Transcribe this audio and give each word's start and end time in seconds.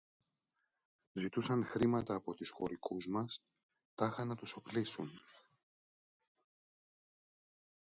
Ζητούσαν 1.13 1.65
χρήματα 1.65 2.15
από 2.15 2.33
τους 2.33 2.49
χωρικούς 2.49 3.05
μας, 3.07 3.41
τάχα 3.95 4.25
να 4.25 4.35
τους 4.35 4.53
οπλίσουν 4.53 5.21